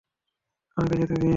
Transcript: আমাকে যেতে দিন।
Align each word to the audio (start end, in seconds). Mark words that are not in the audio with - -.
আমাকে 0.77 0.95
যেতে 0.97 1.15
দিন। 1.15 1.29